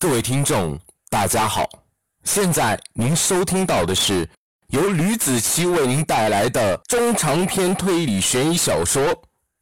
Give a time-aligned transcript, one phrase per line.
[0.00, 1.68] 各位听众，大家好，
[2.24, 4.26] 现在您收听到的是
[4.68, 9.04] 由吕子期为您带来的中长篇推理悬疑小说《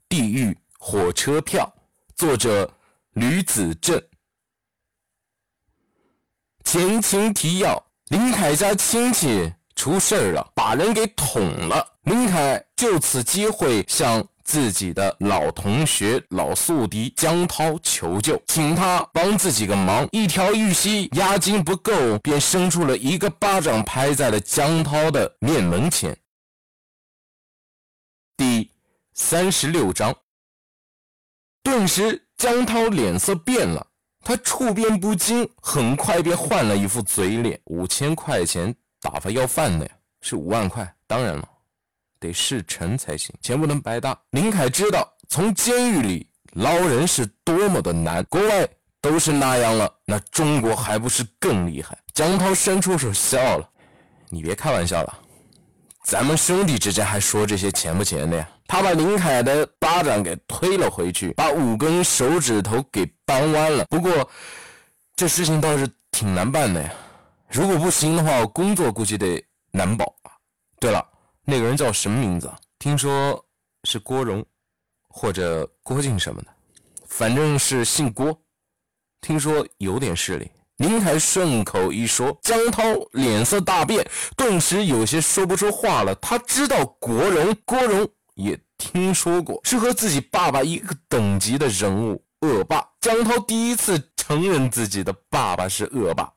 [0.09, 1.69] 地狱火车票》，
[2.15, 2.73] 作者
[3.15, 4.01] 吕子正。
[6.63, 11.85] 前情提要：林凯家亲戚出事儿了，把人给捅了。
[12.03, 14.25] 林凯就此机会向。
[14.49, 20.09] 自己的老同学、老宿敌江涛求救，请他帮自己个忙。
[20.11, 26.17] 一条玉溪押金不够，便伸出了一个巴掌拍在了江涛的面门前。
[28.39, 28.71] 第
[29.13, 30.17] 三十六章，
[31.63, 33.87] 顿时江涛脸色变了，
[34.25, 37.61] 他处变不惊，很快便换了一副嘴脸。
[37.67, 39.93] 五千块钱打发要饭的呀？
[40.23, 40.91] 是五万块？
[41.07, 41.47] 当然了。
[42.21, 44.19] 得事成才行，钱不能白搭。
[44.31, 48.69] 林凯知道从监狱里捞人是多么的难，国外
[49.01, 51.97] 都是那样了，那中国还不是更厉害？
[52.15, 53.69] 江涛伸出手笑了
[54.29, 55.19] ：“你别开玩笑了，
[56.05, 63.85] 咱们兄弟之间还说这些钱不钱的呀？”他把林凯的巴掌给推了回去，把五根手指头给扳弯了。
[63.87, 64.29] 不过
[65.17, 66.93] 这事情倒是挺难办的呀，
[67.51, 70.13] 如果不行的话，我工作估计得难保。
[70.81, 71.05] 对了。
[71.51, 72.53] 那个人叫什么名字？
[72.79, 73.43] 听说
[73.85, 74.45] 是郭荣，
[75.09, 76.49] 或者郭靖什么的，
[77.07, 78.39] 反正是姓郭。
[79.23, 80.51] 听说有点势力。
[80.77, 82.83] 林凯顺口一说，江涛
[83.13, 86.15] 脸色大变，顿时有些说不出话了。
[86.17, 92.87] 他知道郭荣，郭荣也听说过，是和自己爸爸一个等级的人物，恶霸。
[93.01, 96.31] 江涛第一次承认自己的爸爸是恶霸。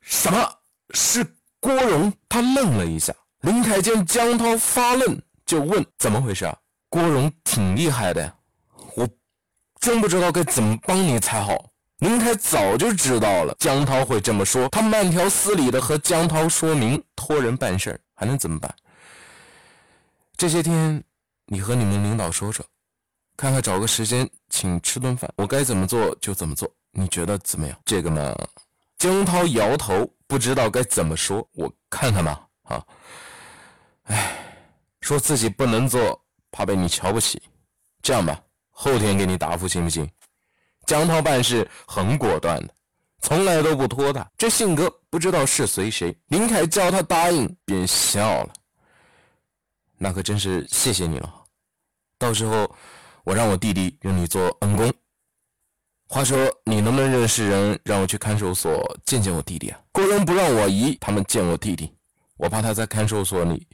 [0.00, 0.50] 什么
[0.94, 1.22] 是
[1.60, 2.10] 郭荣？
[2.30, 3.14] 他愣了一下。
[3.42, 6.56] 林凯见江涛发愣，就问：“怎么回事啊？”
[6.90, 8.34] 郭荣挺厉害的，
[8.96, 9.08] 我
[9.78, 11.70] 真不知道该怎么帮你才好。
[11.98, 18.74] 林凯早就知道了江涛会这么说，他慢条斯理的和江涛说明，托人办事还能怎么办？
[20.36, 21.02] 这些天
[21.46, 22.64] 你和你们领导说说，
[23.36, 27.76] 看看找个时间请吃顿饭，我该怎么做就怎么做，你觉得怎么样？
[27.84, 28.34] 这个嘛，
[28.96, 31.46] 江涛摇头，不知道该怎么说。
[31.52, 32.82] 我看看吧，啊。
[34.08, 34.36] 哎，
[35.00, 37.40] 说自己不能做，怕被你瞧不起。
[38.02, 40.08] 这样吧，后天给你答复，行不行？
[40.86, 42.74] 江涛办事很果断的，
[43.20, 46.16] 从来都不拖沓，这性格不知道是随谁。
[46.28, 48.52] 林凯叫他答应，便笑了。
[49.98, 51.34] 那可真是谢谢你了。
[52.18, 52.74] 到时候
[53.24, 54.90] 我让我弟弟认你做恩公。
[56.08, 59.78] 话说，你能不能认识人，让我去看守所见见我弟弟啊？
[59.92, 61.94] 郭荣不让我姨他们见我弟弟，
[62.38, 63.66] 我怕他在看守所里。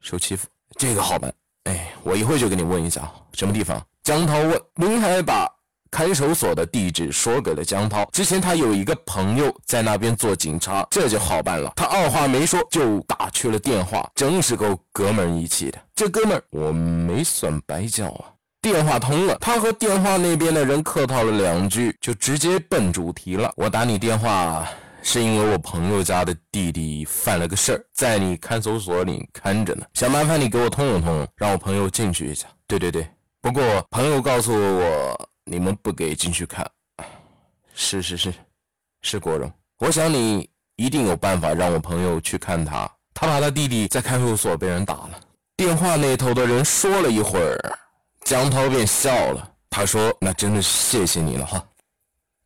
[0.00, 1.32] 受欺负，这个好办。
[1.64, 3.80] 哎，我一会就给你问一下，什么地方？
[4.02, 4.60] 江涛问。
[4.76, 5.46] 林海把
[5.90, 8.08] 看守所的地址说给了江涛。
[8.12, 11.72] 之前他有一个朋友在那边做警察，这就好办了。
[11.76, 15.78] 他二话没说就打去了电话，真是够哥们义气的。
[15.94, 18.24] 这哥们儿我没算白叫啊。
[18.60, 23.52] 电话通了，他和电话那边的人客套了两句，就直接奔主题了。
[23.56, 24.66] 我打你电话。
[25.02, 32.46] 是因为我朋友家的弟弟犯了个事儿，在你看守所里看着呢，想麻烦你给我通融通融，让我朋友进去一下。
[32.66, 33.08] 对对对，
[33.40, 36.68] 不过朋友告诉我你们不给进去看。
[37.74, 38.34] 是是是，
[39.02, 39.50] 是国荣。
[39.78, 42.90] 我想你一定有办法让我朋友去看他。
[43.14, 45.20] 他把他弟弟在看守所被人打了。
[45.56, 47.78] 电话那头的人说了一会儿，
[48.24, 49.52] 江涛便笑了。
[49.70, 51.64] 他说：“那真的谢谢你了哈，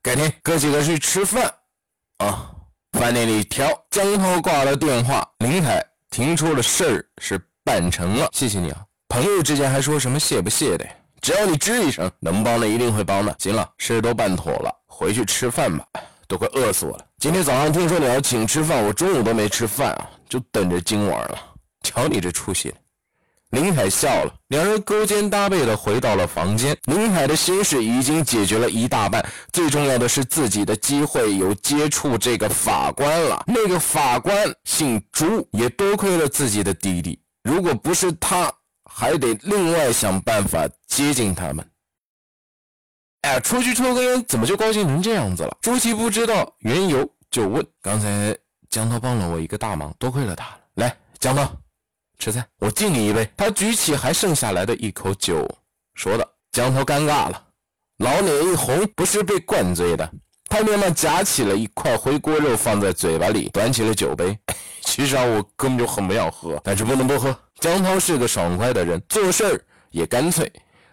[0.02, 1.52] 改天哥几个去吃饭。”
[2.22, 2.50] 啊，
[2.93, 3.69] 饭店里调。
[3.91, 8.28] 江涛挂了电话，林凯听出了事儿是办成了。
[8.33, 10.87] 谢谢你啊，朋友之间还说什么谢不谢的？
[11.21, 13.34] 只要你吱一声，能帮的一定会帮的。
[13.41, 15.84] 行了，事都办妥了，回去吃饭吧，
[16.28, 17.05] 都快饿死我了。
[17.19, 21.39] 今天早上听说你要请吃饭，我中午都没吃饭啊，就等着今晚了。
[21.83, 22.72] 瞧你这出息！
[23.53, 26.75] 林海笑了，两人勾肩搭背的回到了房间。
[26.84, 29.22] 林海的心事已经解决了一大半，
[29.53, 33.45] 最重要的是自己的机会有接触这个法官了。
[33.47, 38.51] 那个法官姓朱，也多亏了自己的弟弟，如果不是他，
[38.91, 41.66] 还得另外想办法接近他们。
[43.21, 45.54] 哎，出去抽根烟，怎么就高兴成这样子了？
[45.60, 48.34] 朱祁不知道缘由，就问：“刚才
[48.71, 50.59] 江涛帮了我一个大忙，多亏了他了。
[50.77, 51.54] 来，江涛。”
[52.22, 53.28] 吃菜，我敬你一杯。
[53.36, 55.45] 他举起还剩下来的一口酒，
[55.97, 57.45] 说道：“江涛尴尬了，
[57.98, 60.09] 老脸一红，不是被灌醉的。
[60.48, 64.39] 他连忙夹起了一块回锅肉放在嘴巴里，端起了酒杯。
[64.83, 67.36] 其实啊，我根本就很不想喝，但是不能不喝。
[67.59, 69.60] 江涛是个爽快的人，做事儿
[69.91, 70.48] 也干脆，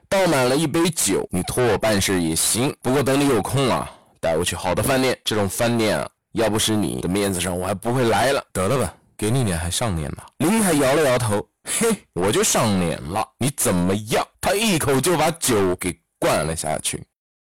[0.10, 1.28] 倒满了一杯酒。
[1.30, 3.88] 你托我办事也行，不过等你有空啊，
[4.20, 5.16] 带我去好的饭店。
[5.24, 8.44] 这种饭店啊，要不是你的面子上，我还不会来了。
[8.52, 10.24] 得了吧，给你脸还上脸呢？
[10.38, 14.26] 林海摇了摇头，嘿，我就上脸了，你怎么样？
[14.40, 17.04] 他一口就把酒给灌了下去。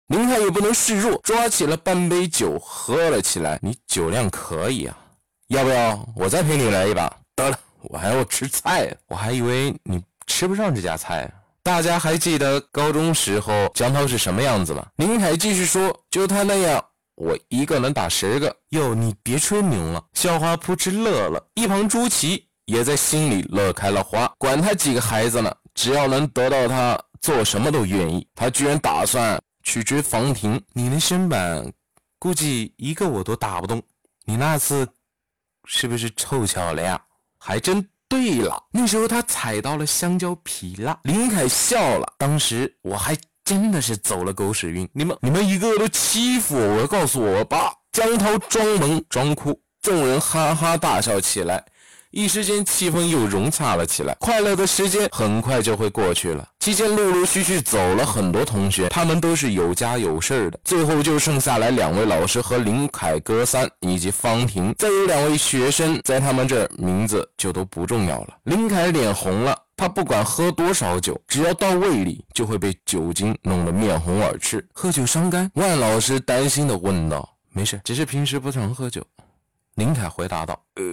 [0.08, 3.60] 林海也不能示弱，抓起了半杯酒喝了起来。
[3.62, 4.98] 你酒量可以啊，
[5.50, 7.08] 要不要我再陪你来一把？
[7.36, 11.32] 得了，我还要吃菜，我还以为你吃不上这家菜。
[11.62, 14.84] 大家还记得高中时候江涛是什么样子吗？
[14.96, 16.84] 林海继续说：“就他那样，
[17.20, 20.02] 我一个能打十个。”哟，你别吹牛了。
[20.14, 24.26] 校花扑哧乐了，一旁朱琪也在心里乐开了花。
[24.38, 28.26] 管他几个孩子呢，只要能得到他，做什么都愿意。
[28.34, 31.70] 他居然打算去追房婷，你那身板，
[32.18, 33.84] 估计一个我都打不动。
[34.24, 34.88] 你那次
[35.66, 37.00] 是不是凑巧了呀？
[37.38, 37.86] 还真。
[38.10, 41.00] 对了，那时候他踩到了香蕉皮了。
[41.04, 43.16] 林凯笑了，当时我还
[43.50, 44.88] 真的是走了狗屎运。
[44.94, 47.74] 你们你们一个个都欺负我，我告诉我爸。
[47.92, 51.66] 江涛装萌装哭，众人哈哈大笑起来。
[52.12, 56.48] 一时间气氛又融洽了起来，快乐的时间很快就会过去了。
[56.60, 60.60] 期间陆陆续续走了很多同学，他们都是有家有事的。
[60.64, 68.38] 最后就剩下来两位老师和林凯哥三以及方婷，再有两位学生，在他们这名字就都不重要了。
[68.44, 74.68] 林凯脸红了，他不管喝多少酒，只要到胃里就会被酒精弄得面红耳赤。
[74.74, 75.50] 喝酒伤肝？
[75.54, 77.38] 万老师担心的问道。
[77.52, 79.02] 没事，只是平时不常喝酒。
[79.76, 80.84] 林凯回答道：“呃。”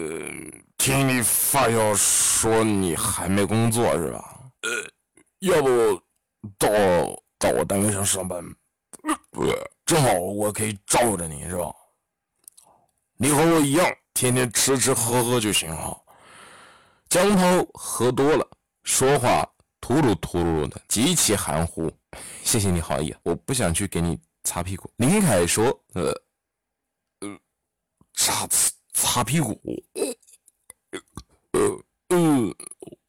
[0.78, 4.40] 听你发小说你还没工作是吧？
[4.62, 4.70] 呃，
[5.40, 6.00] 要不
[6.56, 6.68] 到
[7.40, 8.40] 到我单位上上班，
[9.84, 11.74] 正好我可以罩着你是吧？
[13.16, 13.84] 你和我一样，
[14.14, 15.98] 天天吃吃喝喝就行了。
[17.08, 18.46] 江涛喝多了，
[18.86, 19.46] 说话
[19.80, 21.92] 突噜突噜的，极其含糊。
[22.44, 24.88] 谢谢你好意，我不想去给你擦屁股。
[24.96, 26.04] 林凯说：“呃，
[27.20, 27.38] 呃，
[28.14, 28.48] 擦
[28.94, 29.60] 擦屁股。”
[31.52, 31.60] 呃
[32.08, 32.54] 呃，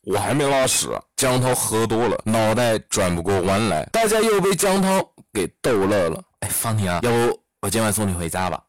[0.01, 0.89] 我还没拉屎。
[1.15, 3.85] 江涛喝多了，脑袋转不过弯来。
[3.93, 6.23] 大家又被江涛给逗乐了。
[6.39, 8.63] 哎，方婷啊，要不我今晚送你回家吧？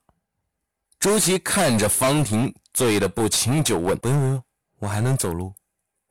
[1.00, 4.42] 周琦看着方婷醉得不轻，就问：“不用不用，
[4.80, 5.52] 我还能走路。”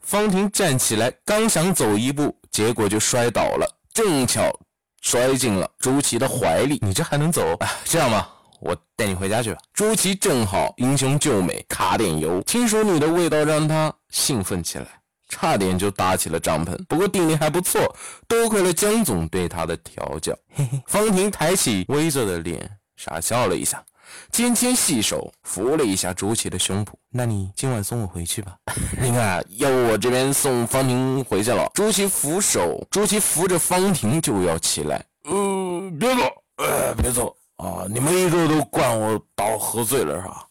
[0.07, 4.57] 方婷站起来，刚想走一步，结果就摔倒了，正巧
[5.01, 6.79] 摔进了周琦的怀里。
[6.81, 7.45] 你这还能走？
[7.59, 8.33] 啊，这样吧。
[8.61, 9.59] 我带你回家去吧。
[9.73, 14.87] 朱祁正好英雄救美，卡点油，听说你的味道让他兴奋起来，
[15.27, 16.73] 差点就搭起了帐篷。
[16.85, 17.93] 不过定力还不错，
[18.29, 20.31] 多亏了江总对他的调教。
[20.55, 23.83] 嘿嘿，方婷抬起微着的脸，傻笑了一下，
[24.31, 26.89] 纤纤细手扶了一下朱祁的胸脯。
[27.09, 28.55] 那你今晚送我回去吧。
[29.01, 31.69] 你看，要不我这边送方婷回去了。
[31.73, 35.03] 朱祁扶手，朱祁扶着方婷就要起来。
[35.23, 36.21] 呃，别走，
[36.57, 37.35] 呃，别走。
[37.57, 37.87] 啊！
[37.89, 40.45] 你们一个都惯我把我喝醉了是吧？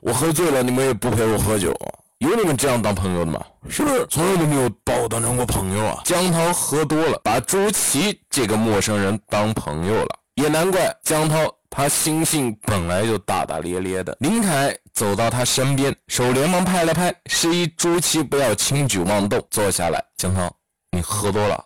[0.00, 1.70] 我喝醉了，你们也不陪我喝酒，
[2.16, 3.44] 有你们这样当朋友的吗？
[3.68, 6.00] 是不是从来都没有把我当成过朋友啊？
[6.02, 11.36] 江涛喝多了，把朱祁这个陌生人当朋友了，也难怪江涛
[11.70, 14.16] 他心性本来就大大咧咧的。
[14.20, 20.04] 林凯走到他身边，手连忙拍了拍，示意朱七不要轻举妄动，坐下来。
[20.16, 20.54] 江涛，
[20.90, 21.64] 你喝多了，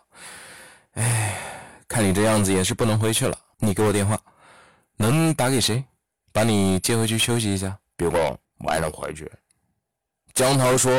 [0.93, 1.35] 哎，
[1.87, 4.17] 看你这样子也是不能回去了，你给我电话。
[4.95, 5.83] 能打给谁？
[6.31, 7.77] 把你接回去休息一下。
[7.97, 9.29] 别光，我还能回去。
[10.33, 10.95] 江涛说：“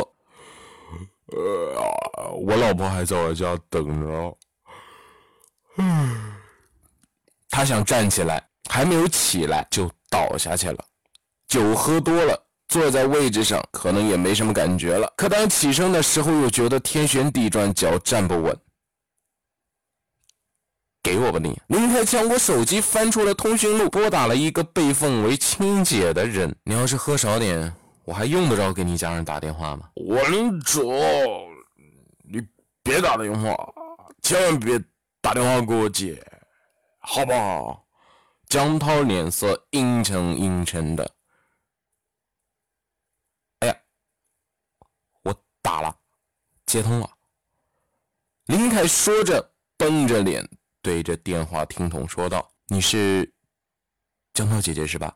[1.32, 4.38] 呃，我老婆还在我家等着。”
[5.78, 6.32] 嗯，
[7.50, 8.42] 他想站起来，
[8.76, 10.84] 还没有起来就倒下去了。
[11.48, 15.10] 酒喝多了，坐在位置上可能也没什么感觉了。
[15.16, 18.54] 可当起身的时候，又觉得天旋地转，脚站不稳。
[21.02, 21.58] 给我吧你！
[21.68, 26.54] 林凯抢过手机，翻出了通讯录，拨打了一个被奉为亲姐的人。
[26.62, 27.72] 你要是喝少点，
[28.04, 29.88] 我还用得着给你家人打电话吗？
[29.94, 30.82] 文哲，
[32.30, 32.46] 你
[32.82, 33.56] 别打电话，
[34.20, 34.78] 千万别
[35.22, 36.22] 打电话给我姐，
[36.98, 37.85] 好不好？
[38.48, 41.14] 江涛脸色阴沉阴沉的。
[43.60, 43.76] 哎呀，
[45.22, 45.94] 我打了，
[46.64, 47.10] 接通了。
[48.46, 50.48] 林凯说着，绷着脸。
[50.80, 53.28] 对着电话听筒说道：“你是
[54.32, 55.12] 江涛姐姐是吧？”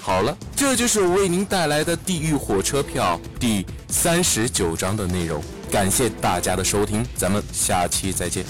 [0.00, 5.42] 好了，这就是我为您带来的《地狱火车票》第三十九章的内容。
[5.72, 8.46] 感谢大家的收听，咱们下期再见。